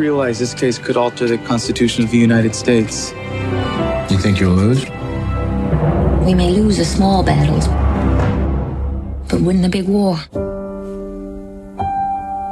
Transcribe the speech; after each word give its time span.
realize 0.00 0.38
this 0.38 0.54
case 0.54 0.78
could 0.78 0.96
alter 0.96 1.28
the 1.28 1.36
Constitution 1.38 2.02
of 2.04 2.10
the 2.10 2.16
United 2.16 2.54
States. 2.54 3.12
You 4.10 4.18
think 4.18 4.40
you'll 4.40 4.54
lose? 4.54 4.82
We 6.24 6.32
may 6.34 6.50
lose 6.50 6.78
the 6.78 6.86
small 6.86 7.22
battles, 7.22 7.68
but 9.28 9.42
win 9.42 9.60
the 9.60 9.68
big 9.68 9.86
war. 9.86 10.16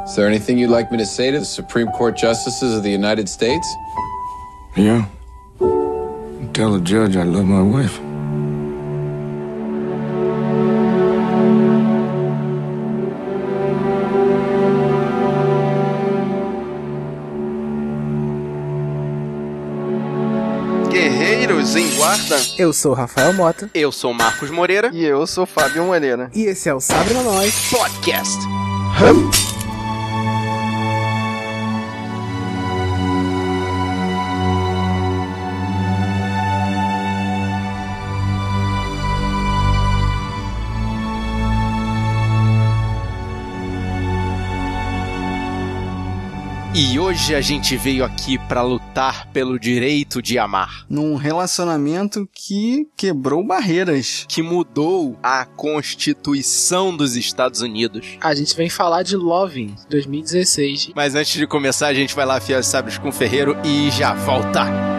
Is 0.05 0.15
there 0.15 0.27
anything 0.27 0.59
you'd 0.59 0.69
like 0.69 0.91
me 0.91 0.97
to 0.99 1.05
say 1.05 1.31
to 1.31 1.39
the 1.39 1.45
Supreme 1.45 1.87
Court 1.87 2.15
Justices 2.15 2.77
of 2.77 2.83
the 2.83 2.91
United 2.91 3.27
States? 3.27 3.67
Yeah. 4.75 5.05
Tell 6.53 6.71
the 6.73 6.81
judge 6.83 7.15
I 7.15 7.23
love 7.23 7.45
my 7.45 7.61
wife. 7.63 7.99
Guarda. 21.99 22.39
Eu 22.57 22.71
sou 22.71 22.93
Rafael 22.93 23.33
Mota. 23.33 23.69
Eu 23.73 23.91
sou 23.91 24.13
Marcos 24.13 24.49
Moreira. 24.49 24.89
E 24.93 25.03
eu 25.03 25.27
sou 25.27 25.45
Fábio 25.45 25.83
Moreira. 25.83 26.31
E 26.33 26.45
esse 26.45 26.69
é 26.69 26.73
o 26.73 26.79
Sabre 26.79 27.13
Nós 27.15 27.53
Podcast. 27.69 28.39
E 46.73 46.99
hoje 46.99 47.33
a 47.33 47.41
gente 47.41 47.75
veio 47.75 48.05
aqui 48.05 48.37
pra 48.47 48.61
lutar 48.61 49.27
pelo 49.33 49.59
direito 49.59 50.21
de 50.21 50.37
amar, 50.37 50.85
Num 50.87 51.15
relacionamento 51.15 52.29
que 52.31 52.87
quebrou 52.95 53.43
barreiras. 53.43 54.25
que 54.29 54.41
mudou 54.43 55.17
a 55.23 55.45
Constituição 55.45 56.95
dos 56.95 57.15
Estados 57.15 57.61
Unidos. 57.61 58.05
A 58.21 58.35
gente 58.35 58.55
vem 58.55 58.69
falar 58.69 59.01
de 59.03 59.15
Loving 59.15 59.75
2016. 59.89 60.91
Mas 60.95 61.15
antes 61.15 61.33
de 61.33 61.47
começar, 61.47 61.87
a 61.87 61.93
gente 61.93 62.15
vai 62.15 62.25
lá 62.25 62.37
afiar 62.37 62.59
os 62.59 62.67
sabres 62.67 62.97
com 62.99 63.09
o 63.09 63.13
ferreiro 63.13 63.57
e 63.65 63.89
já 63.89 64.13
volta. 64.13 64.98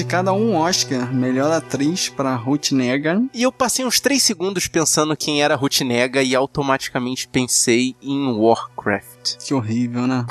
Indicada 0.00 0.30
a 0.30 0.32
um 0.32 0.56
Oscar, 0.56 1.12
melhor 1.12 1.52
atriz 1.52 2.08
para 2.08 2.34
Ruth 2.34 2.72
Negga. 2.72 3.22
E 3.34 3.42
eu 3.42 3.52
passei 3.52 3.84
uns 3.84 4.00
3 4.00 4.22
segundos 4.22 4.66
pensando 4.66 5.14
quem 5.14 5.42
era 5.42 5.54
Ruth 5.54 5.82
Nega 5.82 6.22
e 6.22 6.34
automaticamente 6.34 7.28
pensei 7.28 7.94
em 8.00 8.32
Warcraft. 8.32 9.36
Que 9.46 9.52
horrível, 9.52 10.06
né? 10.06 10.24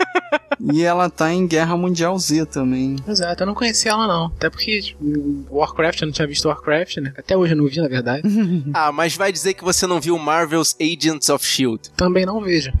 e 0.72 0.82
ela 0.82 1.10
tá 1.10 1.30
em 1.30 1.46
Guerra 1.46 1.76
Mundial 1.76 2.18
Z 2.18 2.46
também. 2.46 2.96
Exato, 3.06 3.42
eu 3.42 3.46
não 3.46 3.52
conhecia 3.52 3.90
ela 3.90 4.06
não. 4.06 4.28
Até 4.28 4.48
porque 4.48 4.80
tipo, 4.80 5.04
Warcraft, 5.50 6.00
eu 6.00 6.06
não 6.06 6.12
tinha 6.12 6.26
visto 6.26 6.48
Warcraft, 6.48 6.96
né? 6.96 7.12
Até 7.18 7.36
hoje 7.36 7.52
eu 7.52 7.58
não 7.58 7.66
vi, 7.66 7.82
na 7.82 7.88
verdade. 7.88 8.22
Ah, 8.72 8.90
mas 8.90 9.14
vai 9.14 9.30
dizer 9.30 9.52
que 9.52 9.62
você 9.62 9.86
não 9.86 10.00
viu 10.00 10.18
Marvel's 10.18 10.74
Agents 10.80 11.28
of 11.28 11.44
S.H.I.E.L.D. 11.44 11.90
Também 11.94 12.24
não 12.24 12.40
vejo. 12.40 12.72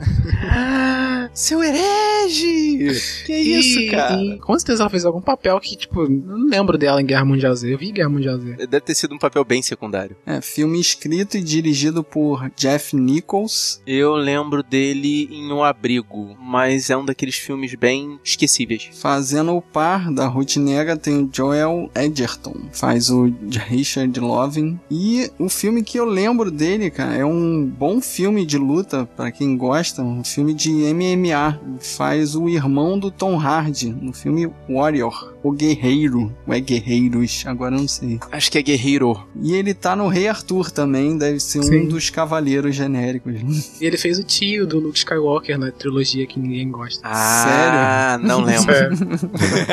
Seu 1.34 1.62
herege! 1.62 2.13
Que 2.26 3.32
isso, 3.34 3.80
E- 3.80 3.90
cara? 3.90 4.20
e 4.22 4.38
com 4.38 4.58
certeza 4.58 4.82
ela 4.82 4.90
fez 4.90 5.04
algum 5.04 5.20
papel 5.20 5.58
que, 5.60 5.76
tipo, 5.76 6.02
eu 6.02 6.10
não 6.10 6.46
lembro 6.48 6.76
dela 6.78 7.00
em 7.00 7.06
Guerra 7.06 7.24
Mundial 7.24 7.54
Z. 7.54 7.72
Eu 7.72 7.78
vi 7.78 7.92
Guerra 7.92 8.08
Mundial 8.08 8.38
Z. 8.38 8.56
Deve 8.66 8.80
ter 8.80 8.94
sido 8.94 9.14
um 9.14 9.18
papel 9.18 9.44
bem 9.44 9.62
secundário. 9.62 10.16
É, 10.26 10.40
filme 10.40 10.80
escrito 10.80 11.36
e 11.36 11.42
dirigido 11.42 12.02
por 12.02 12.50
Jeff 12.56 12.94
Nichols. 12.96 13.80
Eu 13.86 14.14
lembro 14.14 14.62
dele 14.62 15.28
em 15.30 15.50
O 15.52 15.62
Abrigo, 15.62 16.36
mas 16.40 16.90
é 16.90 16.96
um 16.96 17.04
daqueles 17.04 17.36
filmes 17.36 17.74
bem 17.74 18.18
esquecíveis. 18.24 18.88
Fazendo 18.94 19.54
o 19.56 19.62
par 19.62 20.12
da 20.12 20.26
Ruth 20.26 20.56
Negga 20.56 20.96
tem 20.96 21.22
o 21.24 21.30
Joel 21.32 21.90
Edgerton, 21.94 22.54
faz 22.72 23.10
o 23.10 23.32
Richard 23.68 24.18
Loving. 24.20 24.78
E 24.90 25.30
o 25.38 25.48
filme 25.48 25.82
que 25.82 25.98
eu 25.98 26.04
lembro 26.04 26.50
dele, 26.50 26.90
cara, 26.90 27.14
é 27.14 27.24
um 27.24 27.64
bom 27.66 28.00
filme 28.00 28.44
de 28.46 28.58
luta 28.58 29.06
pra 29.16 29.30
quem 29.30 29.56
gosta, 29.56 30.02
um 30.02 30.22
filme 30.24 30.54
de 30.54 30.70
MMA. 30.70 31.60
Faz 31.80 32.13
faz 32.14 32.36
o 32.36 32.48
irmão 32.48 32.96
do 32.96 33.10
Tom 33.10 33.36
Hardy 33.36 33.90
no 33.90 34.12
filme 34.12 34.48
Warrior, 34.68 35.34
o 35.42 35.50
Guerreiro. 35.50 36.32
Ou 36.46 36.54
é 36.54 36.60
Guerreiros, 36.60 37.42
agora 37.44 37.74
eu 37.74 37.80
não 37.80 37.88
sei. 37.88 38.20
Acho 38.30 38.52
que 38.52 38.56
é 38.56 38.62
Guerreiro. 38.62 39.20
E 39.42 39.52
ele 39.52 39.74
tá 39.74 39.96
no 39.96 40.06
Rei 40.06 40.28
Arthur 40.28 40.70
também, 40.70 41.18
deve 41.18 41.40
ser 41.40 41.58
um 41.58 41.62
Sim. 41.64 41.88
dos 41.88 42.10
cavaleiros 42.10 42.76
genéricos. 42.76 43.80
E 43.80 43.84
ele 43.84 43.96
fez 43.96 44.18
o 44.20 44.22
tio 44.22 44.64
do 44.64 44.78
Luke 44.78 44.96
Skywalker 44.96 45.58
na 45.58 45.72
trilogia 45.72 46.24
que 46.24 46.38
ninguém 46.38 46.70
gosta. 46.70 47.00
Ah, 47.02 48.16
não 48.22 48.40
lembro. 48.46 48.72
Sério? 48.72 48.96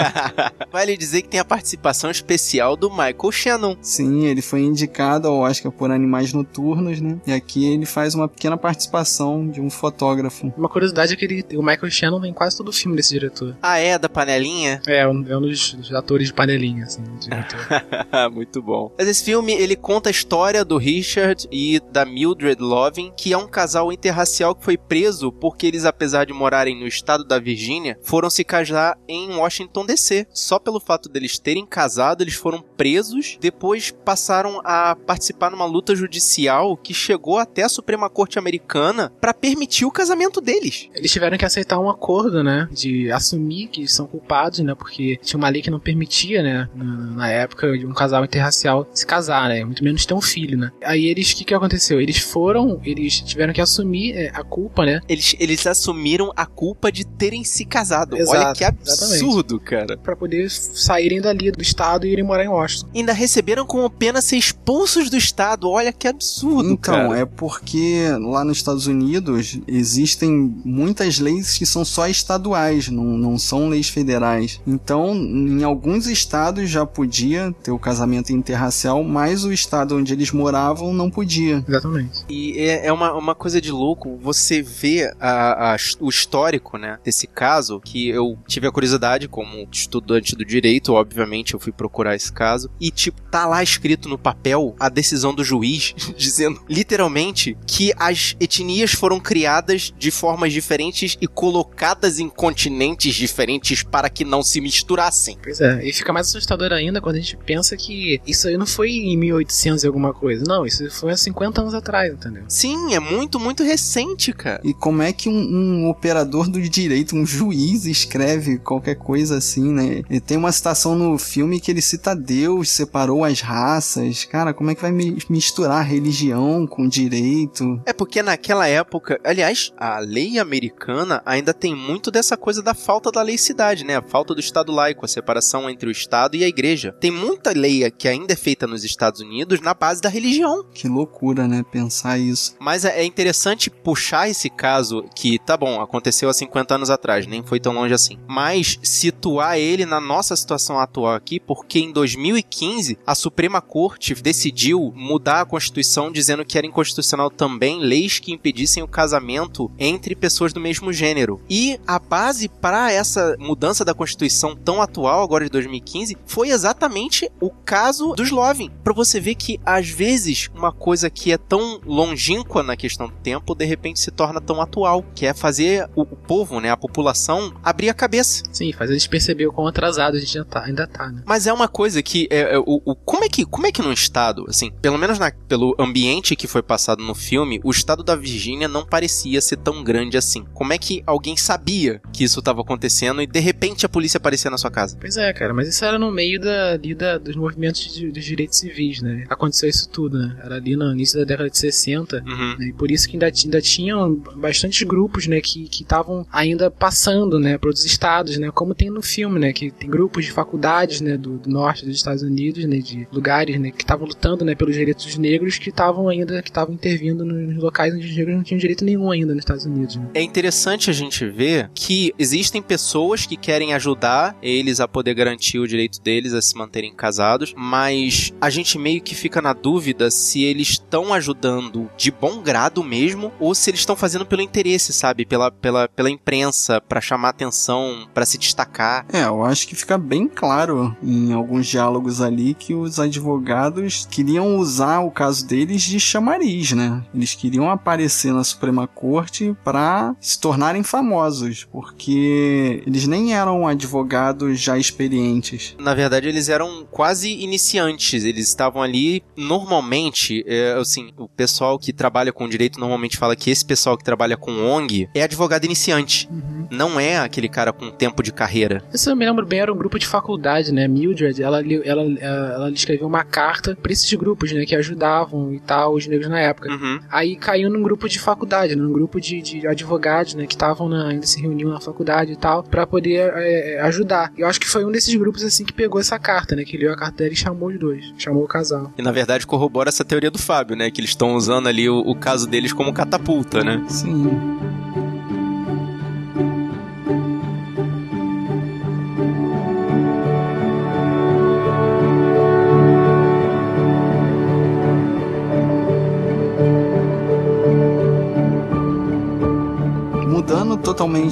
vale 0.73 0.97
dizer 0.97 1.21
que 1.21 1.29
tem 1.29 1.39
a 1.39 1.45
participação 1.45 2.09
especial 2.09 2.75
do 2.75 2.89
Michael 2.89 3.31
Shannon. 3.31 3.75
Sim, 3.81 4.25
ele 4.25 4.41
foi 4.41 4.61
indicado 4.61 5.27
ao 5.27 5.41
Oscar 5.41 5.71
por 5.71 5.91
Animais 5.91 6.33
Noturnos, 6.33 6.99
né? 6.99 7.19
E 7.27 7.31
aqui 7.31 7.65
ele 7.65 7.85
faz 7.85 8.15
uma 8.15 8.27
pequena 8.27 8.57
participação 8.57 9.47
de 9.47 9.61
um 9.61 9.69
fotógrafo. 9.69 10.51
Uma 10.57 10.69
curiosidade 10.69 11.13
é 11.13 11.15
que 11.15 11.25
ele, 11.25 11.45
o 11.55 11.61
Michael 11.61 11.91
Shannon 11.91 12.19
vem 12.19 12.30
em 12.31 12.33
quase 12.33 12.57
todo 12.57 12.69
o 12.69 12.73
filme 12.73 12.95
desse 12.95 13.13
diretor. 13.13 13.55
Ah, 13.61 13.77
é? 13.77 13.97
Da 13.99 14.09
panelinha? 14.09 14.81
É, 14.87 15.07
um, 15.07 15.25
é 15.27 15.37
um 15.37 15.41
dos, 15.41 15.73
dos 15.73 15.93
atores 15.93 16.27
de 16.27 16.33
panelinha, 16.33 16.85
assim, 16.85 17.03
do 17.03 17.19
diretor. 17.19 17.59
Muito 18.31 18.61
bom. 18.61 18.91
Mas 18.97 19.07
esse 19.07 19.23
filme, 19.23 19.53
ele 19.53 19.75
conta 19.75 20.09
a 20.09 20.11
história 20.11 20.65
do 20.65 20.77
Richard 20.77 21.47
e 21.51 21.79
da 21.91 22.05
Mildred 22.05 22.61
Loving, 22.61 23.11
que 23.15 23.33
é 23.33 23.37
um 23.37 23.47
casal 23.47 23.91
interracial 23.91 24.55
que 24.55 24.63
foi 24.63 24.77
preso 24.77 25.31
porque 25.31 25.67
eles, 25.67 25.85
apesar 25.85 26.25
de 26.25 26.33
morarem 26.33 26.79
no 26.79 26.87
estado 26.87 27.23
da 27.25 27.39
Virgínia, 27.39 27.97
foram 28.01 28.29
se 28.29 28.43
casar 28.43 28.97
em 29.07 29.35
Washington 29.35 29.85
DC. 29.85 30.27
Só 30.33 30.57
pelo 30.57 30.79
fato 30.79 31.09
deles 31.09 31.37
terem 31.37 31.65
casado, 31.65 32.21
eles 32.21 32.35
foram 32.35 32.63
presos, 32.77 33.37
depois 33.39 33.91
passaram 33.91 34.61
a 34.63 34.95
participar 34.95 35.51
numa 35.51 35.65
luta 35.65 35.95
judicial 35.95 36.77
que 36.77 36.93
chegou 36.93 37.37
até 37.37 37.63
a 37.63 37.69
Suprema 37.69 38.09
Corte 38.09 38.39
Americana 38.39 39.11
para 39.19 39.33
permitir 39.33 39.85
o 39.85 39.91
casamento 39.91 40.39
deles. 40.39 40.89
Eles 40.93 41.11
tiveram 41.11 41.37
que 41.37 41.45
aceitar 41.45 41.79
um 41.79 41.89
acordo, 41.89 42.20
né? 42.29 42.67
De 42.71 43.11
assumir 43.11 43.67
que 43.67 43.87
são 43.87 44.05
culpados, 44.05 44.59
né? 44.59 44.75
Porque 44.75 45.17
tinha 45.23 45.37
uma 45.37 45.49
lei 45.49 45.61
que 45.61 45.69
não 45.71 45.79
permitia, 45.79 46.41
né? 46.43 46.69
Na, 46.75 46.85
na 46.85 47.27
época, 47.29 47.77
de 47.77 47.85
um 47.85 47.93
casal 47.93 48.23
interracial 48.23 48.87
se 48.93 49.05
casar, 49.05 49.49
né? 49.49 49.63
Muito 49.63 49.83
menos 49.83 50.05
ter 50.05 50.13
um 50.13 50.21
filho, 50.21 50.57
né? 50.57 50.71
Aí 50.83 51.05
eles, 51.05 51.31
o 51.31 51.35
que 51.35 51.43
que 51.45 51.53
aconteceu? 51.53 51.99
Eles 51.99 52.17
foram, 52.17 52.79
eles 52.83 53.21
tiveram 53.21 53.53
que 53.53 53.61
assumir 53.61 54.13
é, 54.13 54.29
a 54.33 54.43
culpa, 54.43 54.85
né? 54.85 54.99
Eles, 55.07 55.35
eles 55.39 55.65
assumiram 55.65 56.31
a 56.35 56.45
culpa 56.45 56.91
de 56.91 57.05
terem 57.05 57.43
se 57.43 57.65
casado. 57.65 58.13
Olha 58.15 58.21
Exato, 58.21 58.57
que 58.57 58.63
absurdo, 58.63 59.59
cara. 59.59 59.97
Pra 59.97 60.15
poder 60.15 60.49
saírem 60.49 61.21
dali 61.21 61.51
do 61.51 61.61
estado 61.61 62.05
e 62.05 62.11
irem 62.11 62.23
morar 62.23 62.43
em 62.43 62.47
Washington. 62.47 62.89
Ainda 62.95 63.13
receberam 63.13 63.65
como 63.65 63.89
pena 63.89 64.21
ser 64.21 64.37
expulsos 64.37 65.09
do 65.09 65.17
estado. 65.17 65.69
Olha 65.69 65.91
que 65.93 66.07
absurdo, 66.07 66.71
Então, 66.71 67.09
cara. 67.09 67.19
é 67.19 67.25
porque 67.25 68.07
lá 68.19 68.43
nos 68.43 68.57
Estados 68.57 68.87
Unidos 68.87 69.59
existem 69.67 70.31
muitas 70.63 71.19
leis 71.19 71.57
que 71.57 71.65
são 71.65 71.83
só 71.85 72.07
estaduais, 72.11 72.87
não, 72.89 73.03
não 73.03 73.37
são 73.37 73.69
leis 73.69 73.89
federais. 73.89 74.59
Então, 74.67 75.15
em 75.15 75.63
alguns 75.63 76.07
estados 76.07 76.69
já 76.69 76.85
podia 76.85 77.53
ter 77.63 77.71
o 77.71 77.79
casamento 77.79 78.31
interracial, 78.31 79.03
mas 79.03 79.43
o 79.43 79.51
estado 79.51 79.95
onde 79.97 80.13
eles 80.13 80.31
moravam 80.31 80.93
não 80.93 81.09
podia. 81.09 81.63
Exatamente. 81.67 82.23
E 82.29 82.57
é, 82.59 82.87
é 82.87 82.93
uma, 82.93 83.13
uma 83.13 83.35
coisa 83.35 83.59
de 83.61 83.71
louco 83.71 84.17
você 84.21 84.61
vê 84.61 85.11
a- 85.19 85.73
a- 85.73 85.77
o 85.99 86.09
histórico, 86.09 86.77
né, 86.77 86.97
desse 87.03 87.27
caso, 87.27 87.79
que 87.79 88.09
eu 88.09 88.37
tive 88.47 88.67
a 88.67 88.71
curiosidade, 88.71 89.27
como 89.27 89.67
estudante 89.71 90.35
do 90.35 90.45
direito, 90.45 90.93
obviamente, 90.93 91.53
eu 91.53 91.59
fui 91.59 91.71
procurar 91.71 92.15
esse 92.15 92.31
caso, 92.31 92.69
e, 92.79 92.91
tipo, 92.91 93.21
tá 93.29 93.45
lá 93.45 93.63
escrito 93.63 94.07
no 94.09 94.17
papel 94.17 94.75
a 94.79 94.89
decisão 94.89 95.33
do 95.33 95.43
juiz, 95.43 95.93
dizendo, 96.17 96.61
literalmente, 96.69 97.57
que 97.65 97.91
as 97.97 98.35
etnias 98.39 98.91
foram 98.91 99.19
criadas 99.19 99.93
de 99.97 100.11
formas 100.11 100.51
diferentes 100.53 101.17
e 101.21 101.27
colocadas 101.27 102.00
em 102.19 102.29
continentes 102.29 103.15
diferentes 103.15 103.83
para 103.83 104.09
que 104.09 104.23
não 104.25 104.41
se 104.43 104.59
misturassem. 104.61 105.37
Pois 105.41 105.59
é, 105.61 105.83
e 105.85 105.93
fica 105.93 106.11
mais 106.13 106.27
assustador 106.27 106.71
ainda 106.71 107.01
quando 107.01 107.15
a 107.15 107.19
gente 107.19 107.37
pensa 107.37 107.75
que 107.77 108.19
isso 108.25 108.47
aí 108.47 108.57
não 108.57 108.65
foi 108.65 108.91
em 108.91 109.17
1800 109.17 109.83
e 109.83 109.87
alguma 109.87 110.13
coisa. 110.13 110.43
Não, 110.47 110.65
isso 110.65 110.89
foi 110.91 111.11
há 111.11 111.17
50 111.17 111.61
anos 111.61 111.73
atrás, 111.73 112.13
entendeu? 112.13 112.43
Sim, 112.47 112.93
é 112.93 112.99
muito, 112.99 113.39
muito 113.39 113.63
recente, 113.63 114.33
cara. 114.33 114.61
E 114.63 114.73
como 114.73 115.01
é 115.01 115.11
que 115.13 115.29
um, 115.29 115.33
um 115.33 115.89
operador 115.89 116.49
do 116.49 116.61
direito, 116.61 117.15
um 117.15 117.25
juiz, 117.25 117.85
escreve 117.85 118.57
qualquer 118.57 118.95
coisa 118.95 119.37
assim, 119.37 119.71
né? 119.71 120.03
E 120.09 120.19
tem 120.19 120.37
uma 120.37 120.51
citação 120.51 120.95
no 120.95 121.17
filme 121.17 121.59
que 121.59 121.71
ele 121.71 121.81
cita 121.81 122.15
Deus, 122.15 122.69
separou 122.69 123.23
as 123.23 123.41
raças. 123.41 124.25
Cara, 124.25 124.53
como 124.53 124.71
é 124.71 124.75
que 124.75 124.81
vai 124.81 124.91
mi- 124.91 125.17
misturar 125.29 125.85
religião 125.85 126.65
com 126.67 126.87
direito? 126.87 127.81
É 127.85 127.93
porque 127.93 128.21
naquela 128.23 128.67
época, 128.67 129.19
aliás, 129.23 129.71
a 129.77 129.99
lei 129.99 130.39
americana 130.39 131.21
ainda 131.25 131.53
tem 131.53 131.75
muito 131.75 131.90
dessa 132.11 132.37
coisa 132.37 132.61
da 132.61 132.73
falta 132.73 133.11
da 133.11 133.21
laicidade, 133.21 133.83
né? 133.83 133.97
A 133.97 134.01
falta 134.01 134.33
do 134.33 134.39
Estado 134.39 134.71
laico, 134.71 135.03
a 135.03 135.07
separação 135.07 135.69
entre 135.69 135.89
o 135.89 135.91
Estado 135.91 136.35
e 136.35 136.43
a 136.43 136.47
Igreja. 136.47 136.95
Tem 136.99 137.11
muita 137.11 137.51
lei 137.51 137.89
que 137.91 138.07
ainda 138.07 138.33
é 138.33 138.35
feita 138.35 138.65
nos 138.65 138.83
Estados 138.83 139.19
Unidos 139.19 139.59
na 139.59 139.73
base 139.73 140.01
da 140.01 140.09
religião. 140.09 140.63
Que 140.73 140.87
loucura, 140.87 141.47
né? 141.47 141.63
Pensar 141.69 142.17
isso. 142.17 142.55
Mas 142.59 142.85
é 142.85 143.01
é 143.01 143.05
interessante 143.05 143.69
puxar 143.69 144.29
esse 144.29 144.49
caso 144.49 145.03
que, 145.15 145.39
tá 145.39 145.57
bom, 145.57 145.81
aconteceu 145.81 146.29
há 146.29 146.33
50 146.33 146.75
anos 146.75 146.89
atrás, 146.91 147.25
nem 147.25 147.41
foi 147.41 147.59
tão 147.59 147.73
longe 147.73 147.93
assim. 147.93 148.17
Mas 148.27 148.77
situar 148.83 149.57
ele 149.57 149.85
na 149.85 149.99
nossa 149.99 150.35
situação 150.35 150.79
atual 150.79 151.15
aqui, 151.15 151.39
porque 151.39 151.79
em 151.79 151.91
2015 151.91 152.99
a 153.05 153.15
Suprema 153.15 153.59
Corte 153.59 154.13
decidiu 154.13 154.93
mudar 154.95 155.41
a 155.41 155.45
Constituição 155.45 156.11
dizendo 156.11 156.45
que 156.45 156.57
era 156.57 156.67
inconstitucional 156.67 157.31
também 157.31 157.79
leis 157.79 158.19
que 158.19 158.31
impedissem 158.31 158.83
o 158.83 158.87
casamento 158.87 159.71
entre 159.79 160.15
pessoas 160.15 160.53
do 160.53 160.59
mesmo 160.59 160.93
gênero. 160.93 161.41
E 161.49 161.79
a 161.87 161.99
base 161.99 162.47
para 162.49 162.91
essa 162.91 163.35
mudança 163.39 163.83
da 163.85 163.93
Constituição 163.93 164.55
tão 164.55 164.81
atual, 164.81 165.21
agora 165.23 165.43
de 165.45 165.49
2015, 165.51 166.17
foi 166.25 166.49
exatamente 166.49 167.29
o 167.39 167.49
caso 167.49 168.13
dos 168.13 168.29
Loving. 168.31 168.69
Pra 168.83 168.93
você 168.93 169.19
ver 169.19 169.35
que 169.35 169.59
às 169.65 169.89
vezes 169.89 170.49
uma 170.55 170.71
coisa 170.71 171.09
que 171.09 171.31
é 171.31 171.37
tão 171.37 171.79
longínqua 171.85 172.63
na 172.63 172.75
questão 172.75 173.07
do 173.07 173.13
tempo, 173.15 173.55
de 173.55 173.65
repente 173.65 173.99
se 173.99 174.11
torna 174.11 174.41
tão 174.41 174.61
atual, 174.61 175.03
que 175.15 175.25
é 175.25 175.33
fazer 175.33 175.89
o, 175.95 176.01
o 176.01 176.15
povo, 176.15 176.59
né, 176.59 176.69
a 176.69 176.77
população, 176.77 177.53
abrir 177.63 177.89
a 177.89 177.93
cabeça. 177.93 178.43
Sim, 178.51 178.71
faz 178.73 178.89
eles 178.89 179.07
perceber 179.07 179.47
o 179.47 179.53
quão 179.53 179.67
atrasado 179.67 180.15
a 180.17 180.19
gente 180.19 180.43
tá, 180.45 180.63
ainda 180.63 180.87
tá, 180.87 181.07
né? 181.09 181.23
Mas 181.25 181.47
é 181.47 181.53
uma 181.53 181.67
coisa 181.67 182.01
que 182.01 182.27
é, 182.31 182.55
é, 182.55 182.59
o, 182.59 182.81
o- 182.85 182.95
como 182.95 183.23
é 183.23 183.29
que 183.29 183.45
como 183.45 183.67
é 183.67 183.71
que 183.71 183.81
num 183.81 183.91
estado, 183.91 184.45
assim, 184.47 184.71
pelo 184.81 184.97
menos 184.97 185.17
na- 185.19 185.31
pelo 185.47 185.75
ambiente 185.79 186.35
que 186.35 186.47
foi 186.47 186.61
passado 186.61 187.03
no 187.03 187.13
filme, 187.15 187.59
o 187.63 187.71
estado 187.71 188.03
da 188.03 188.15
Virgínia 188.15 188.67
não 188.67 188.85
parecia 188.85 189.41
ser 189.41 189.57
tão 189.57 189.83
grande 189.83 190.17
assim. 190.17 190.45
Como 190.53 190.73
é 190.73 190.77
que 190.77 191.03
alguém 191.05 191.35
sabia 191.37 191.70
que 192.13 192.23
isso 192.23 192.39
estava 192.39 192.61
acontecendo 192.61 193.21
e 193.21 193.27
de 193.27 193.39
repente 193.39 193.85
a 193.85 193.89
polícia 193.89 194.17
aparecia 194.17 194.49
na 194.51 194.57
sua 194.57 194.71
casa? 194.71 194.97
Pois 194.99 195.17
é, 195.17 195.31
cara, 195.33 195.53
mas 195.53 195.67
isso 195.67 195.83
era 195.85 195.97
no 195.97 196.11
meio 196.11 196.39
da, 196.39 196.73
ali 196.73 196.93
da, 196.93 197.17
dos 197.17 197.35
movimentos 197.35 197.93
de- 197.93 198.11
dos 198.11 198.23
direitos 198.23 198.57
civis, 198.57 199.01
né? 199.01 199.25
Aconteceu 199.29 199.69
isso 199.69 199.89
tudo, 199.89 200.17
né? 200.17 200.37
Era 200.43 200.55
ali 200.55 200.75
no 200.75 200.91
início 200.91 201.17
da 201.19 201.25
década 201.25 201.49
de 201.49 201.57
60, 201.57 202.23
Uhum. 202.25 202.57
né? 202.57 202.67
E 202.67 202.73
por 202.73 202.89
isso 202.91 203.07
que 203.07 203.15
ainda, 203.15 203.27
ainda 203.43 203.61
tinham 203.61 204.15
bastantes 204.35 204.83
grupos, 204.87 205.27
né, 205.27 205.39
que 205.41 205.63
estavam 205.71 206.25
ainda 206.31 206.69
passando, 206.71 207.39
né, 207.39 207.57
para 207.57 207.69
outros 207.69 207.85
estados, 207.85 208.37
né, 208.37 208.49
como 208.51 208.73
tem 208.75 208.89
no 208.89 209.01
filme, 209.01 209.39
né, 209.39 209.53
que 209.53 209.71
tem 209.71 209.89
grupos 209.89 210.25
de 210.25 210.31
faculdades, 210.31 211.01
né, 211.01 211.17
do, 211.17 211.37
do 211.37 211.49
norte 211.49 211.85
dos 211.85 211.95
Estados 211.95 212.23
Unidos, 212.23 212.65
né, 212.65 212.77
de 212.79 213.07
lugares, 213.11 213.59
né, 213.59 213.71
que 213.71 213.83
estavam 213.83 214.07
lutando, 214.07 214.43
né, 214.45 214.55
pelos 214.55 214.75
direitos 214.75 215.05
dos 215.05 215.17
negros, 215.17 215.57
que 215.57 215.69
estavam 215.69 216.07
ainda, 216.09 216.41
que 216.41 216.49
estavam 216.49 216.73
intervindo 216.73 217.23
nos 217.25 217.55
locais 217.61 217.93
onde 217.93 218.05
os 218.07 218.15
negros 218.15 218.35
não 218.35 218.43
tinham 218.43 218.59
direito 218.59 218.83
nenhum 218.85 219.09
ainda 219.11 219.33
nos 219.33 219.41
Estados 219.41 219.65
Unidos, 219.65 219.95
né. 219.95 220.07
É 220.13 220.21
interessante 220.21 220.89
a 220.89 220.93
gente 220.93 221.25
ver 221.27 221.50
que 221.73 222.13
existem 222.17 222.61
pessoas 222.61 223.25
que 223.25 223.37
querem 223.37 223.73
ajudar 223.73 224.35
eles 224.41 224.79
a 224.79 224.87
poder 224.87 225.13
garantir 225.13 225.59
o 225.59 225.67
direito 225.67 226.01
deles 226.01 226.33
a 226.33 226.41
se 226.41 226.55
manterem 226.55 226.93
casados, 226.93 227.53
mas 227.55 228.33
a 228.39 228.49
gente 228.49 228.77
meio 228.77 229.01
que 229.01 229.15
fica 229.15 229.41
na 229.41 229.53
dúvida 229.53 230.09
se 230.11 230.43
eles 230.43 230.69
estão 230.69 231.13
ajudando 231.13 231.89
de 231.97 232.11
bom 232.11 232.41
grado 232.41 232.83
mesmo 232.83 233.31
ou 233.39 233.53
se 233.53 233.69
eles 233.69 233.81
estão 233.81 233.95
fazendo 233.95 234.25
pelo 234.25 234.41
interesse, 234.41 234.93
sabe? 234.93 235.25
Pela, 235.25 235.51
pela, 235.51 235.87
pela 235.87 236.09
imprensa, 236.09 236.81
pra 236.81 237.01
chamar 237.01 237.29
atenção, 237.29 238.07
pra 238.13 238.25
se 238.25 238.37
destacar. 238.37 239.05
É, 239.11 239.23
eu 239.23 239.43
acho 239.43 239.67
que 239.67 239.75
fica 239.75 239.97
bem 239.97 240.27
claro 240.27 240.95
em 241.03 241.33
alguns 241.33 241.67
diálogos 241.67 242.21
ali 242.21 242.53
que 242.53 242.73
os 242.73 242.99
advogados 242.99 244.07
queriam 244.09 244.57
usar 244.57 244.99
o 244.99 245.11
caso 245.11 245.45
deles 245.45 245.81
de 245.81 245.99
chamariz, 245.99 246.71
né? 246.71 247.03
Eles 247.13 247.35
queriam 247.35 247.69
aparecer 247.69 248.33
na 248.33 248.43
Suprema 248.43 248.87
Corte 248.87 249.55
para 249.63 250.15
se 250.19 250.39
tornarem 250.39 250.83
famosos, 250.83 251.40
porque 251.71 252.83
eles 252.85 253.07
nem 253.07 253.33
eram 253.33 253.67
advogados 253.67 254.59
já 254.59 254.77
experientes. 254.77 255.75
Na 255.79 255.93
verdade, 255.93 256.27
eles 256.27 256.49
eram 256.49 256.85
quase 256.89 257.31
iniciantes. 257.31 258.23
Eles 258.23 258.47
estavam 258.47 258.81
ali 258.81 259.23
normalmente, 259.35 260.43
é, 260.47 260.73
assim, 260.73 261.11
o 261.17 261.27
pessoal 261.27 261.77
que 261.79 261.91
trabalha 261.91 262.31
com 262.31 262.47
direito 262.47 262.79
normalmente 262.79 263.17
fala 263.17 263.35
que 263.35 263.49
esse 263.49 263.65
pessoal 263.65 263.97
que 263.97 264.03
trabalha 264.03 264.37
com 264.37 264.51
ONG 264.51 265.09
é 265.13 265.23
advogado 265.23 265.65
iniciante. 265.65 266.29
Não 266.71 266.97
é 266.97 267.17
aquele 267.17 267.49
cara 267.49 267.73
com 267.73 267.91
tempo 267.91 268.23
de 268.23 268.31
carreira. 268.31 268.81
Se 268.93 269.09
eu 269.09 269.15
me 269.15 269.25
lembro 269.25 269.45
bem, 269.45 269.59
era 269.59 269.73
um 269.73 269.77
grupo 269.77 269.99
de 269.99 270.07
faculdade, 270.07 270.71
né? 270.71 270.87
Mildred, 270.87 271.43
ela, 271.43 271.59
ela, 271.59 272.01
ela, 272.19 272.53
ela 272.53 272.71
escreveu 272.71 273.07
uma 273.07 273.25
carta 273.25 273.75
pra 273.75 273.91
esses 273.91 274.11
grupos, 274.13 274.53
né? 274.53 274.65
Que 274.65 274.75
ajudavam 274.75 275.53
e 275.53 275.59
tal, 275.59 275.93
os 275.93 276.07
negros 276.07 276.29
na 276.29 276.39
época. 276.39 276.71
Uhum. 276.71 276.99
Aí 277.11 277.35
caiu 277.35 277.69
num 277.69 277.81
grupo 277.81 278.07
de 278.07 278.19
faculdade, 278.19 278.75
né, 278.75 278.81
num 278.81 278.93
grupo 278.93 279.19
de, 279.19 279.41
de 279.41 279.67
advogados, 279.67 280.33
né? 280.33 280.47
Que 280.47 280.53
estavam 280.53 280.91
ainda 280.93 281.25
se 281.25 281.41
reuniam 281.41 281.69
na 281.69 281.81
faculdade 281.81 282.31
e 282.31 282.35
tal, 282.37 282.63
para 282.63 282.87
poder 282.87 283.33
é, 283.35 283.81
ajudar. 283.81 284.31
Eu 284.37 284.47
acho 284.47 284.59
que 284.59 284.67
foi 284.67 284.85
um 284.85 284.91
desses 284.91 285.13
grupos 285.15 285.43
assim 285.43 285.65
que 285.65 285.73
pegou 285.73 285.99
essa 285.99 286.17
carta, 286.17 286.55
né? 286.55 286.63
Que 286.63 286.77
leu 286.77 286.93
a 286.93 286.95
carta 286.95 287.17
dela 287.17 287.33
e 287.33 287.35
chamou 287.35 287.69
os 287.69 287.77
dois, 287.77 288.13
chamou 288.17 288.43
o 288.43 288.47
casal. 288.47 288.93
E 288.97 289.01
na 289.01 289.11
verdade 289.11 289.45
corrobora 289.45 289.89
essa 289.89 290.05
teoria 290.05 290.31
do 290.31 290.39
Fábio, 290.39 290.77
né? 290.77 290.89
Que 290.89 291.01
eles 291.01 291.11
estão 291.11 291.35
usando 291.35 291.67
ali 291.67 291.89
o, 291.89 291.99
o 291.99 292.15
caso 292.15 292.47
deles 292.47 292.71
como 292.71 292.93
catapulta, 292.93 293.63
né? 293.63 293.83
Sim. 293.89 294.60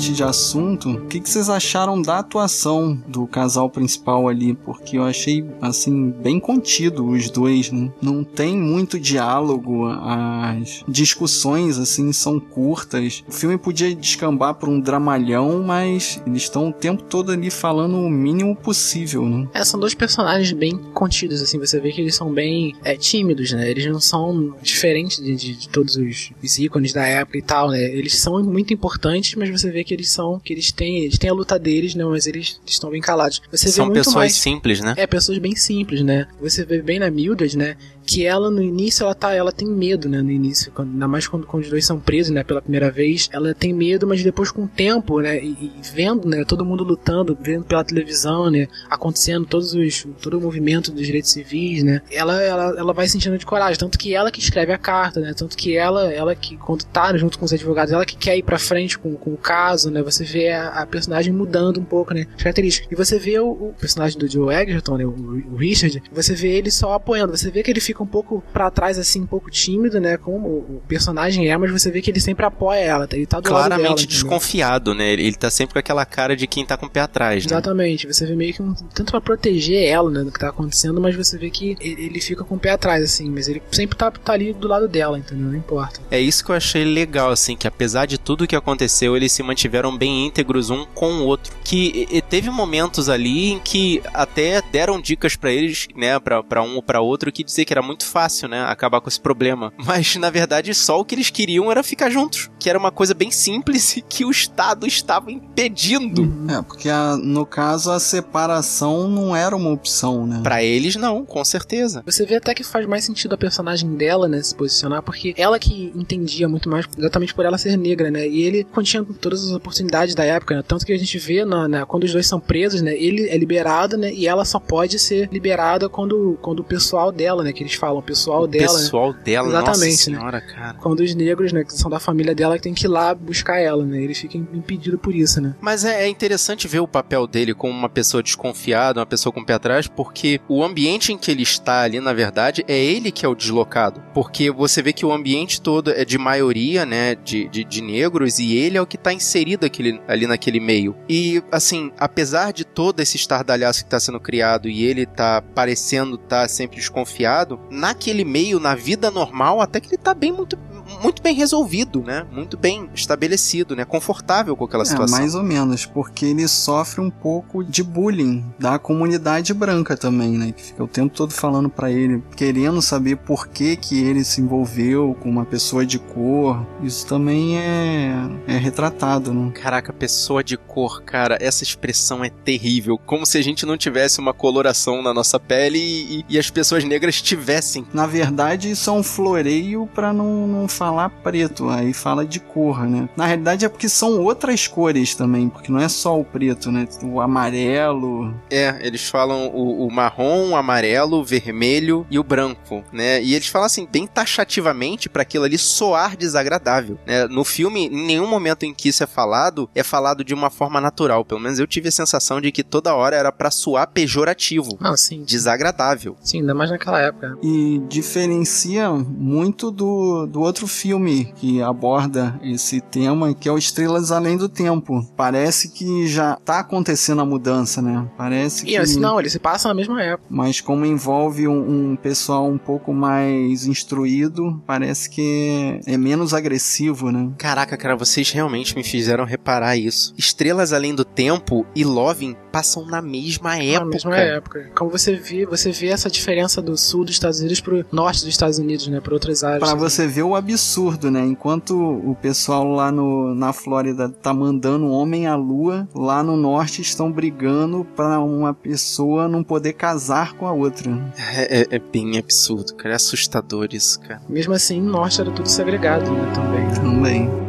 De 0.07 0.23
assunto, 0.23 0.89
o 0.89 1.07
que, 1.07 1.19
que 1.19 1.29
vocês 1.29 1.49
acharam 1.49 2.01
da 2.01 2.19
atuação 2.19 3.01
do 3.07 3.27
casal 3.27 3.69
principal 3.69 4.27
ali? 4.27 4.53
Porque 4.53 4.97
eu 4.97 5.03
achei, 5.03 5.45
assim, 5.61 6.11
bem 6.11 6.39
contido 6.39 7.05
os 7.05 7.29
dois, 7.29 7.71
né? 7.71 7.91
Não 8.01 8.23
tem 8.23 8.57
muito 8.57 8.99
diálogo, 8.99 9.87
as 9.87 10.83
discussões, 10.87 11.77
assim, 11.77 12.11
são 12.13 12.39
curtas. 12.39 13.23
O 13.27 13.31
filme 13.31 13.57
podia 13.57 13.93
descambar 13.93 14.55
por 14.55 14.69
um 14.69 14.79
dramalhão, 14.79 15.61
mas 15.63 16.21
eles 16.25 16.43
estão 16.43 16.69
o 16.69 16.73
tempo 16.73 17.03
todo 17.03 17.31
ali 17.31 17.49
falando 17.49 17.97
o 17.97 18.09
mínimo 18.09 18.55
possível, 18.55 19.27
né? 19.27 19.47
É, 19.53 19.63
são 19.63 19.79
dois 19.79 19.93
personagens 19.93 20.51
bem 20.51 20.77
contidos, 20.93 21.41
assim, 21.41 21.59
você 21.59 21.79
vê 21.79 21.91
que 21.91 22.01
eles 22.01 22.15
são 22.15 22.31
bem 22.31 22.75
é, 22.83 22.95
tímidos, 22.95 23.51
né? 23.51 23.69
Eles 23.69 23.85
não 23.85 23.99
são 23.99 24.55
diferentes 24.61 25.21
de, 25.21 25.35
de, 25.35 25.55
de 25.55 25.69
todos 25.69 25.95
os, 25.95 26.31
os 26.41 26.57
ícones 26.57 26.93
da 26.93 27.05
época 27.05 27.37
e 27.37 27.41
tal, 27.41 27.69
né? 27.69 27.81
Eles 27.81 28.15
são 28.15 28.41
muito 28.43 28.73
importantes, 28.73 29.35
mas 29.35 29.49
você 29.49 29.69
vê 29.69 29.83
que 29.83 29.88
eles 29.93 30.11
são, 30.11 30.39
que 30.39 30.53
eles 30.53 30.71
têm, 30.71 30.99
eles 30.99 31.17
têm 31.17 31.29
a 31.29 31.33
luta 31.33 31.57
deles, 31.57 31.95
né? 31.95 32.03
Mas 32.05 32.27
eles 32.27 32.59
estão 32.65 32.89
bem 32.89 33.01
calados. 33.01 33.41
Você 33.51 33.69
São 33.69 33.91
pessoas 33.91 34.15
mais, 34.15 34.35
simples, 34.35 34.79
né? 34.81 34.93
É, 34.97 35.07
pessoas 35.07 35.37
bem 35.37 35.55
simples, 35.55 36.01
né? 36.01 36.27
Você 36.41 36.65
vê 36.65 36.81
bem 36.81 36.99
na 36.99 37.09
Mildred, 37.09 37.57
né? 37.57 37.75
Que 38.09 38.25
ela 38.25 38.49
no 38.49 38.63
início 38.63 39.03
ela 39.03 39.13
tá, 39.13 39.35
ela 39.35 39.51
tem 39.51 39.67
medo, 39.67 40.09
né? 40.09 40.19
No 40.19 40.31
início, 40.31 40.71
quando, 40.71 40.91
ainda 40.91 41.07
mais 41.07 41.27
quando, 41.27 41.45
quando 41.45 41.63
os 41.63 41.69
dois 41.69 41.85
são 41.85 41.99
presos, 41.99 42.33
né? 42.33 42.43
Pela 42.43 42.59
primeira 42.59 42.89
vez, 42.89 43.29
ela 43.31 43.53
tem 43.53 43.71
medo, 43.71 44.07
mas 44.07 44.23
depois 44.23 44.49
com 44.49 44.63
o 44.63 44.67
tempo, 44.67 45.21
né? 45.21 45.37
E, 45.39 45.51
e 45.51 45.81
vendo, 45.93 46.27
né? 46.27 46.43
Todo 46.43 46.65
mundo 46.65 46.83
lutando, 46.83 47.37
vendo 47.39 47.65
pela 47.65 47.83
televisão, 47.83 48.49
né? 48.49 48.67
Acontecendo 48.89 49.45
todos 49.45 49.75
os, 49.75 50.07
todo 50.19 50.39
o 50.39 50.41
movimento 50.41 50.91
dos 50.91 51.05
direitos 51.05 51.29
civis, 51.29 51.83
né? 51.83 52.01
Ela, 52.09 52.41
ela, 52.41 52.79
ela 52.79 52.93
vai 52.93 53.07
sentindo 53.07 53.37
de 53.37 53.45
coragem, 53.45 53.77
tanto 53.77 53.99
que 53.99 54.15
ela 54.15 54.31
que 54.31 54.39
escreve 54.39 54.73
a 54.73 54.77
carta, 54.79 55.19
né? 55.19 55.31
Tanto 55.35 55.55
que 55.55 55.77
ela, 55.77 56.11
ela 56.11 56.33
que 56.33 56.57
quando 56.57 56.85
tá 56.85 57.15
junto 57.15 57.37
com 57.37 57.45
os 57.45 57.53
advogados, 57.53 57.93
ela 57.93 58.05
que 58.05 58.17
quer 58.17 58.35
ir 58.35 58.43
pra 58.43 58.57
frente 58.57 58.97
com, 58.97 59.13
com 59.15 59.33
o 59.33 59.37
caso, 59.37 59.91
né? 59.91 60.01
Você 60.01 60.23
vê 60.23 60.49
a, 60.49 60.69
a 60.69 60.85
personagem 60.87 61.31
mudando 61.31 61.79
um 61.79 61.85
pouco, 61.85 62.11
né? 62.13 62.25
As 62.35 62.41
características. 62.41 62.91
E 62.91 62.95
você 62.95 63.19
vê 63.19 63.39
o, 63.39 63.49
o 63.51 63.75
personagem 63.79 64.17
do 64.17 64.27
Joe 64.27 64.53
Egerton, 64.55 64.97
né? 64.97 65.05
O, 65.05 65.11
o 65.53 65.55
Richard, 65.57 66.01
você 66.11 66.33
vê 66.33 66.49
ele 66.57 66.71
só 66.71 66.93
apoiando. 66.93 67.37
Você 67.37 67.51
vê 67.51 67.61
que 67.61 67.69
ele 67.69 67.79
fica 67.79 67.98
um 68.03 68.07
pouco 68.07 68.43
pra 68.53 68.69
trás, 68.69 68.97
assim, 68.97 69.21
um 69.21 69.25
pouco 69.25 69.49
tímido, 69.49 69.99
né? 69.99 70.17
Como 70.17 70.47
o 70.47 70.81
personagem 70.87 71.49
é, 71.49 71.57
mas 71.57 71.71
você 71.71 71.91
vê 71.91 72.01
que 72.01 72.11
ele 72.11 72.19
sempre 72.19 72.45
apoia 72.45 72.79
ela, 72.79 73.07
tá? 73.07 73.15
Ele 73.15 73.25
tá 73.25 73.39
do 73.39 73.51
lado 73.51 73.69
dela. 73.69 73.79
Claramente 73.79 74.07
desconfiado, 74.07 74.93
né? 74.93 75.11
Ele 75.13 75.35
tá 75.35 75.49
sempre 75.49 75.73
com 75.73 75.79
aquela 75.79 76.05
cara 76.05 76.35
de 76.35 76.47
quem 76.47 76.65
tá 76.65 76.77
com 76.77 76.85
o 76.85 76.89
pé 76.89 77.01
atrás, 77.01 77.45
né? 77.45 77.51
Exatamente, 77.51 78.07
você 78.07 78.25
vê 78.25 78.35
meio 78.35 78.53
que 78.53 78.61
um 78.61 78.73
tanto 78.73 79.11
pra 79.11 79.21
proteger 79.21 79.87
ela, 79.87 80.09
né, 80.09 80.23
do 80.23 80.31
que 80.31 80.39
tá 80.39 80.49
acontecendo, 80.49 80.99
mas 81.01 81.15
você 81.15 81.37
vê 81.37 81.49
que 81.49 81.75
ele, 81.79 82.19
fica 82.21 82.43
com 82.43 82.55
o 82.55 82.59
pé 82.59 82.71
atrás, 82.71 83.03
assim, 83.03 83.29
mas 83.29 83.47
ele 83.47 83.61
sempre 83.71 83.97
tá, 83.97 84.11
tá 84.11 84.33
ali 84.33 84.53
do 84.53 84.67
lado 84.67 84.87
dela, 84.87 85.17
entendeu? 85.17 85.47
Não 85.47 85.55
importa. 85.55 85.99
É 86.11 86.19
isso 86.19 86.43
que 86.43 86.51
eu 86.51 86.55
achei 86.55 86.83
legal, 86.83 87.31
assim, 87.31 87.55
que 87.55 87.67
apesar 87.67 88.05
de 88.05 88.17
tudo 88.17 88.47
que 88.47 88.55
aconteceu, 88.55 89.15
eles 89.15 89.31
se 89.31 89.43
mantiveram 89.43 89.95
bem 89.97 90.27
íntegros 90.27 90.69
um 90.69 90.85
com 90.93 91.13
o 91.13 91.25
outro. 91.25 91.55
Que 91.63 92.07
teve 92.29 92.49
momentos 92.49 93.09
ali 93.09 93.51
em 93.51 93.59
que 93.59 94.01
até 94.13 94.61
deram 94.71 94.99
dicas 94.99 95.35
pra 95.35 95.51
eles, 95.51 95.87
né, 95.95 96.19
pra, 96.19 96.43
pra 96.43 96.61
um 96.61 96.75
ou 96.75 96.83
pra 96.83 97.01
outro, 97.01 97.31
que 97.31 97.43
dizer 97.43 97.65
que 97.65 97.73
era 97.73 97.81
muito 97.89 98.05
fácil, 98.05 98.47
né, 98.47 98.61
acabar 98.63 99.01
com 99.01 99.09
esse 99.09 99.19
problema. 99.19 99.73
Mas, 99.83 100.15
na 100.15 100.29
verdade, 100.29 100.73
só 100.73 100.99
o 100.99 101.05
que 101.05 101.15
eles 101.15 101.29
queriam 101.29 101.71
era 101.71 101.81
ficar 101.83 102.09
juntos. 102.09 102.49
Que 102.59 102.69
era 102.69 102.77
uma 102.77 102.91
coisa 102.91 103.13
bem 103.13 103.31
simples 103.31 103.97
e 103.97 104.01
que 104.01 104.23
o 104.25 104.31
Estado 104.31 104.85
estava 104.85 105.31
impedindo. 105.31 106.31
É, 106.49 106.61
porque 106.61 106.89
a- 106.89 107.17
no 107.17 107.45
caso 107.45 107.91
a 107.91 107.99
separação 107.99 109.07
não 109.09 109.35
era 109.35 109.55
uma 109.55 109.71
opção, 109.71 110.25
né? 110.27 110.39
Pra 110.43 110.63
eles, 110.63 110.95
não, 110.95 111.25
com 111.25 111.43
certeza. 111.43 112.03
Você 112.05 112.25
vê 112.25 112.35
até 112.35 112.53
que 112.53 112.63
faz 112.63 112.85
mais 112.87 113.03
sentido 113.03 113.33
a 113.33 113.37
personagem 113.37 113.95
dela, 113.95 114.27
né, 114.27 114.41
se 114.41 114.53
posicionar, 114.55 115.01
porque 115.01 115.33
ela 115.37 115.57
que 115.59 115.91
entendia 115.95 116.47
muito 116.47 116.69
mais, 116.69 116.85
exatamente 116.97 117.33
por 117.33 117.45
ela 117.45 117.57
ser 117.57 117.77
negra, 117.77 118.11
né, 118.11 118.27
e 118.27 118.43
ele 118.43 118.63
continha 118.63 119.03
todas 119.19 119.43
as 119.45 119.51
oportunidades 119.51 120.13
da 120.15 120.23
época, 120.23 120.55
né, 120.55 120.63
tanto 120.67 120.85
que 120.85 120.93
a 120.93 120.97
gente 120.97 121.17
vê 121.17 121.43
na, 121.45 121.67
na- 121.67 121.85
quando 121.85 122.03
os 122.03 122.11
dois 122.13 122.27
são 122.27 122.39
presos, 122.39 122.81
né, 122.81 122.93
ele 122.95 123.27
é 123.29 123.37
liberado, 123.37 123.97
né, 123.97 124.11
e 124.13 124.27
ela 124.27 124.45
só 124.45 124.59
pode 124.59 124.97
ser 124.99 125.29
liberada 125.31 125.89
quando, 125.89 126.37
quando 126.41 126.59
o 126.59 126.63
pessoal 126.63 127.11
dela, 127.11 127.43
né, 127.43 127.51
que 127.53 127.63
eles 127.69 127.75
falam, 127.75 127.99
o 127.99 128.03
pessoal 128.03 128.47
dela, 128.47 128.73
né, 128.73 128.79
pessoal 128.79 129.13
dela, 129.13 129.47
Exatamente, 129.47 129.77
nossa 129.77 129.85
né? 129.85 129.91
senhora, 129.91 130.41
cara. 130.41 130.73
quando 130.79 131.01
os 131.01 131.13
negros, 131.15 131.53
né, 131.53 131.63
que 131.63 131.73
são 131.73 131.89
da 131.89 131.99
família 131.99 132.33
dela, 132.33 132.57
que 132.57 132.63
tem 132.63 132.73
que 132.73 132.85
ir 132.85 132.89
lá 132.89 133.13
buscar 133.13 133.59
ela, 133.59 133.85
né, 133.85 134.01
ele 134.01 134.13
fica 134.13 134.37
impedido 134.37 134.97
por 134.97 135.15
isso, 135.15 135.39
né. 135.39 135.55
Mas 135.61 135.85
é, 135.85 136.03
é 136.03 136.07
interessante 136.07 136.67
ver 136.67 136.79
o 136.79 136.87
papel 136.87 137.27
dele 137.27 137.53
como 137.53 137.71
uma 137.71 137.89
pessoa 137.89 138.23
desconfiada, 138.23 138.99
uma 138.99 139.05
pessoa 139.05 139.31
com 139.31 139.41
o 139.41 139.45
pé 139.45 139.53
atrás, 139.53 139.87
porque 139.87 140.41
o 140.49 140.63
ambiente 140.63 141.13
em 141.13 141.17
que 141.17 141.29
ele 141.31 141.43
está 141.43 141.81
ali, 141.81 141.99
na 141.99 142.13
verdade, 142.13 142.63
é 142.67 142.77
ele 142.77 143.11
que 143.11 143.25
é 143.25 143.29
o 143.29 143.35
deslocado. 143.35 144.01
Porque 144.13 144.49
você 144.51 144.81
vê 144.81 144.91
que 144.91 145.05
o 145.05 145.11
ambiente 145.11 145.61
todo 145.61 145.91
é 145.91 146.03
de 146.03 146.17
maioria, 146.17 146.85
né, 146.85 147.15
de, 147.15 147.47
de, 147.49 147.63
de 147.63 147.81
negros, 147.81 148.39
e 148.39 148.55
ele 148.55 148.77
é 148.77 148.81
o 148.81 148.87
que 148.87 148.95
está 148.95 149.13
inserido 149.13 149.65
aquele, 149.65 150.01
ali 150.07 150.25
naquele 150.25 150.59
meio. 150.59 150.95
E, 151.07 151.43
assim, 151.51 151.91
apesar 151.97 152.51
de 152.51 152.65
todo 152.65 152.99
esse 152.99 153.17
estardalhaço 153.17 153.81
que 153.81 153.87
está 153.87 153.99
sendo 153.99 154.19
criado 154.19 154.67
e 154.67 154.83
ele 154.83 155.05
tá 155.05 155.41
parecendo 155.41 156.15
estar 156.15 156.47
sempre 156.49 156.77
desconfiado, 156.77 157.58
naquele 157.69 158.23
meio, 158.23 158.59
na 158.59 158.75
vida 158.75 159.11
normal, 159.11 159.61
até 159.61 159.79
que 159.79 159.87
ele 159.87 159.97
tá 159.97 160.13
bem 160.13 160.31
muito, 160.31 160.57
muito 161.01 161.21
bem 161.21 161.33
resolvido, 161.35 162.01
né? 162.01 162.25
Muito 162.31 162.57
bem 162.57 162.89
estabelecido, 162.93 163.75
né? 163.75 163.85
Confortável 163.85 164.55
com 164.55 164.65
aquela 164.65 164.83
É, 164.83 164.85
situação. 164.85 165.17
mais 165.17 165.35
ou 165.35 165.43
menos, 165.43 165.85
porque 165.85 166.25
ele 166.25 166.47
sofre 166.47 167.01
um 167.01 167.09
pouco 167.09 167.63
de 167.63 167.83
bullying 167.83 168.45
da 168.57 168.77
comunidade 168.79 169.53
branca 169.53 169.95
também, 169.97 170.31
né? 170.37 170.51
Que 170.51 170.61
fica 170.63 170.83
o 170.83 170.87
tempo 170.87 171.13
todo 171.15 171.31
falando 171.33 171.69
pra 171.69 171.91
ele, 171.91 172.23
querendo 172.35 172.81
saber 172.81 173.17
por 173.17 173.47
que 173.47 173.75
que 173.75 173.99
ele 174.03 174.23
se 174.23 174.41
envolveu 174.41 175.15
com 175.19 175.29
uma 175.29 175.45
pessoa 175.45 175.85
de 175.85 175.99
cor. 175.99 176.65
Isso 176.83 177.05
também 177.05 177.57
é, 177.57 178.11
é 178.47 178.57
retratado, 178.57 179.33
né? 179.33 179.51
Caraca, 179.51 179.91
pessoa 179.93 180.43
de 180.43 180.57
cor, 180.57 181.01
cara, 181.03 181.37
essa 181.39 181.63
expressão 181.63 182.23
é 182.23 182.29
terrível. 182.29 182.97
Como 183.05 183.25
se 183.25 183.37
a 183.37 183.41
gente 183.43 183.65
não 183.65 183.77
tivesse 183.77 184.19
uma 184.19 184.33
coloração 184.33 185.01
na 185.01 185.13
nossa 185.13 185.39
pele 185.39 185.77
e, 185.79 186.19
e- 186.19 186.25
e 186.29 186.39
as 186.39 186.49
pessoas 186.49 186.83
negras 186.83 187.21
tivessem. 187.21 187.85
Na 187.93 188.05
verdade, 188.07 188.71
isso 188.71 188.89
é 188.89 188.93
um 188.93 189.03
floreio 189.03 189.87
pra 189.93 190.13
não, 190.13 190.47
não 190.47 190.67
falar 190.79 191.09
preto, 191.09 191.69
aí 191.69 191.91
fala 191.93 192.25
de 192.25 192.39
cor, 192.39 192.87
né? 192.87 193.09
Na 193.17 193.25
realidade 193.25 193.65
é 193.65 193.69
porque 193.69 193.89
são 193.89 194.21
outras 194.23 194.65
cores 194.65 195.13
também, 195.13 195.49
porque 195.49 195.69
não 195.71 195.79
é 195.79 195.89
só 195.89 196.17
o 196.17 196.23
preto, 196.23 196.71
né? 196.71 196.87
O 197.03 197.19
amarelo, 197.19 198.33
É, 198.49 198.77
eles 198.81 199.09
falam 199.09 199.47
o, 199.47 199.85
o 199.85 199.91
marrom, 199.91 200.51
o 200.51 200.55
amarelo, 200.55 201.17
o 201.17 201.23
vermelho 201.23 202.07
e 202.09 202.17
o 202.17 202.23
branco, 202.23 202.81
né? 202.93 203.21
E 203.21 203.33
eles 203.35 203.47
falam 203.47 203.65
assim, 203.65 203.85
bem 203.91 204.07
taxativamente 204.07 205.09
pra 205.09 205.23
aquilo 205.23 205.43
ali 205.43 205.57
soar 205.57 206.15
desagradável, 206.15 206.97
né? 207.05 207.27
No 207.27 207.43
filme, 207.43 207.87
em 207.87 208.07
nenhum 208.07 208.27
momento 208.27 208.63
em 208.63 208.73
que 208.73 208.87
isso 208.89 209.03
é 209.03 209.07
falado, 209.07 209.69
é 209.75 209.83
falado 209.83 210.23
de 210.23 210.33
uma 210.33 210.49
forma 210.49 210.79
natural. 210.79 211.25
Pelo 211.25 211.41
menos 211.41 211.59
eu 211.59 211.67
tive 211.67 211.89
a 211.89 211.91
sensação 211.91 212.39
de 212.39 212.51
que 212.53 212.63
toda 212.63 212.95
hora 212.95 213.17
era 213.17 213.31
pra 213.33 213.51
soar 213.51 213.87
pejorativo, 213.89 214.77
Não, 214.79 214.95
sim, 214.95 215.23
desagradável. 215.23 216.15
sim, 216.21 216.39
ainda 216.39 216.53
mais 216.55 216.71
naquela 216.71 217.01
época. 217.01 217.37
e 217.43 217.81
diferencia 217.89 218.89
muito 218.91 219.71
do, 219.71 220.25
do 220.25 220.39
outro 220.41 220.67
filme 220.69 221.33
que 221.35 221.61
aborda 221.61 222.39
esse 222.43 222.79
tema, 222.79 223.33
que 223.33 223.49
é 223.49 223.51
o 223.51 223.57
Estrelas 223.57 224.11
Além 224.11 224.37
do 224.37 224.47
Tempo. 224.47 225.05
Parece 225.17 225.69
que 225.69 226.07
já 226.07 226.35
tá 226.37 226.59
acontecendo 226.59 227.21
a 227.21 227.25
mudança, 227.25 227.81
né? 227.81 228.07
Parece 228.17 228.63
E 228.63 228.69
que... 228.69 228.77
assim, 228.77 228.99
não, 228.99 229.19
ele 229.19 229.29
se 229.29 229.39
passa 229.39 229.67
na 229.67 229.73
mesma 229.73 230.01
época. 230.01 230.27
Mas 230.29 230.61
como 230.61 230.85
envolve 230.85 231.47
um, 231.47 231.91
um 231.91 231.95
pessoal 231.95 232.47
um 232.47 232.57
pouco 232.57 232.93
mais 232.93 233.65
instruído, 233.65 234.61
parece 234.65 235.09
que 235.09 235.79
é, 235.85 235.93
é 235.93 235.97
menos 235.97 236.33
agressivo, 236.33 237.11
né? 237.11 237.31
Caraca, 237.37 237.75
cara, 237.75 237.95
vocês 237.95 238.31
realmente 238.31 238.75
me 238.75 238.83
fizeram 238.83 239.25
reparar 239.25 239.75
isso. 239.75 240.13
Estrelas 240.17 240.71
Além 240.71 240.93
do 240.93 241.03
Tempo 241.03 241.65
e 241.75 241.83
Loving 241.83 242.35
passam 242.51 242.85
na 242.85 243.01
mesma 243.01 243.49
Na 243.51 243.63
época. 243.63 243.85
mesma 243.91 244.17
época. 244.17 244.71
Como 244.75 244.89
você 244.91 245.15
vê, 245.15 245.45
você 245.45 245.71
vê 245.71 245.87
essa 245.87 246.09
diferença 246.09 246.61
do 246.61 246.77
sul 246.77 247.05
dos 247.05 247.13
Estados 247.15 247.39
Unidos 247.39 247.59
pro 247.61 247.85
norte 247.91 248.19
dos 248.19 248.29
Estados 248.29 248.57
Unidos, 248.59 248.87
né? 248.87 248.99
Por 248.99 249.13
outras 249.13 249.43
áreas. 249.43 249.59
Pra 249.63 249.75
você 249.75 250.07
ver 250.07 250.23
o 250.23 250.35
absurdo, 250.35 251.09
né? 251.11 251.25
Enquanto 251.25 251.75
o 251.77 252.15
pessoal 252.21 252.67
lá 252.67 252.91
no, 252.91 253.33
na 253.35 253.53
Flórida 253.53 254.09
tá 254.09 254.33
mandando 254.33 254.85
um 254.85 254.91
homem 254.91 255.27
à 255.27 255.35
lua, 255.35 255.87
lá 255.93 256.23
no 256.23 256.35
norte 256.35 256.81
estão 256.81 257.11
brigando 257.11 257.85
pra 257.95 258.19
uma 258.19 258.53
pessoa 258.53 259.27
não 259.27 259.43
poder 259.43 259.73
casar 259.73 260.33
com 260.33 260.45
a 260.47 260.51
outra. 260.51 260.91
É, 261.35 261.61
é- 261.61 261.67
é 261.71 261.79
bem 261.79 262.17
absurdo, 262.17 262.73
cara. 262.75 262.93
É 262.93 262.95
assustador 262.95 263.69
isso, 263.71 263.99
cara. 264.01 264.21
Mesmo 264.27 264.53
assim, 264.53 264.81
no 264.81 264.91
norte 264.91 265.21
era 265.21 265.31
tudo 265.31 265.47
segregado, 265.47 266.11
né? 266.11 266.31
Também. 266.33 266.73
Também. 266.73 267.48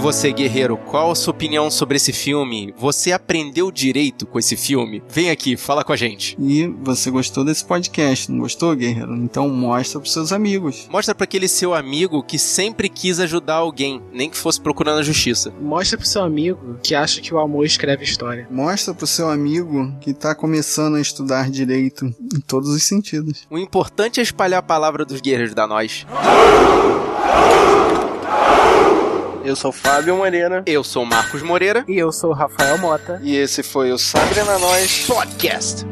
Você, 0.00 0.32
guerreiro, 0.32 0.78
qual 0.78 1.10
a 1.10 1.14
sua 1.14 1.32
opinião 1.32 1.70
sobre 1.70 1.96
esse 1.96 2.12
filme? 2.12 2.74
Você 2.78 3.12
aprendeu 3.12 3.70
direito 3.70 4.26
com 4.26 4.38
esse 4.38 4.56
filme? 4.56 5.02
Vem 5.08 5.30
aqui, 5.30 5.56
fala 5.56 5.84
com 5.84 5.92
a 5.92 5.96
gente. 5.96 6.36
E 6.40 6.66
você 6.82 7.10
gostou 7.10 7.44
desse 7.44 7.64
podcast, 7.64 8.32
não 8.32 8.38
gostou, 8.40 8.74
guerreiro? 8.74 9.14
Então 9.14 9.48
mostra 9.50 10.00
pros 10.00 10.12
seus 10.12 10.32
amigos. 10.32 10.88
Mostra 10.90 11.14
para 11.14 11.24
aquele 11.24 11.46
seu 11.46 11.74
amigo 11.74 12.22
que 12.22 12.38
sempre 12.38 12.88
quis 12.88 13.20
ajudar 13.20 13.56
alguém, 13.56 14.00
nem 14.12 14.30
que 14.30 14.38
fosse 14.38 14.60
procurando 14.60 15.00
a 15.00 15.02
justiça. 15.02 15.52
Mostra 15.60 15.98
pro 15.98 16.06
seu 16.06 16.22
amigo 16.22 16.78
que 16.82 16.94
acha 16.94 17.20
que 17.20 17.34
o 17.34 17.38
amor 17.38 17.66
escreve 17.66 18.02
história. 18.02 18.48
Mostra 18.50 18.94
pro 18.94 19.06
seu 19.06 19.28
amigo 19.28 19.94
que 20.00 20.14
tá 20.14 20.34
começando 20.34 20.94
a 20.94 21.00
estudar 21.00 21.50
direito 21.50 22.06
em 22.06 22.40
todos 22.40 22.70
os 22.70 22.82
sentidos. 22.84 23.46
O 23.50 23.58
importante 23.58 24.18
é 24.18 24.22
espalhar 24.22 24.60
a 24.60 24.62
palavra 24.62 25.04
dos 25.04 25.20
guerreiros 25.20 25.54
da 25.54 25.66
nós. 25.66 26.06
Eu 29.44 29.56
sou 29.56 29.72
Fábio 29.72 30.16
Moreira. 30.16 30.62
Eu 30.66 30.84
sou 30.84 31.04
Marcos 31.04 31.42
Moreira. 31.42 31.84
E 31.88 31.98
eu 31.98 32.12
sou 32.12 32.30
o 32.30 32.34
Rafael 32.34 32.78
Mota. 32.78 33.20
E 33.22 33.36
esse 33.36 33.62
foi 33.62 33.90
o 33.92 33.98
Sabre 33.98 34.42
na 34.42 34.58
Nós 34.58 35.06
Podcast. 35.06 35.86